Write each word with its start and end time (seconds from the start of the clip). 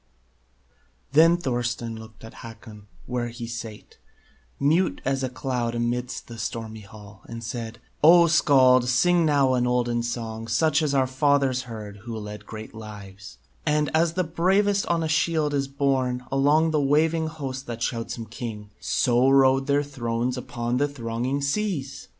Then 1.11 1.37
Thorstein 1.37 1.95
looked 1.95 2.23
at 2.23 2.33
Hakon, 2.41 2.87
where 3.05 3.27
he 3.27 3.45
sate, 3.45 3.99
Mute 4.59 4.99
as 5.05 5.21
a 5.23 5.29
cloud 5.29 5.75
amid 5.75 6.09
the 6.25 6.39
stormy 6.39 6.79
hall, 6.79 7.21
And 7.27 7.43
said: 7.43 7.77
"O, 8.03 8.25
Skald, 8.25 8.89
sing 8.89 9.27
now 9.27 9.53
an 9.53 9.67
olden 9.67 10.01
song, 10.01 10.47
Such 10.47 10.81
as 10.81 10.95
our 10.95 11.05
fathers 11.05 11.61
heard 11.69 11.97
who 11.97 12.17
led 12.17 12.47
great 12.47 12.73
lives; 12.73 13.37
And, 13.63 13.91
as 13.95 14.13
the 14.13 14.23
bravest 14.23 14.87
on 14.87 15.03
a 15.03 15.07
shield 15.07 15.53
is 15.53 15.67
borne 15.67 16.25
Along 16.31 16.71
the 16.71 16.81
waving 16.81 17.27
host 17.27 17.67
that 17.67 17.83
shouts 17.83 18.17
him 18.17 18.25
king, 18.25 18.71
So 18.79 19.29
rode 19.29 19.67
their 19.67 19.83
thrones 19.83 20.35
upon 20.35 20.77
the 20.77 20.87
thronging 20.87 21.43
seas!" 21.43 22.07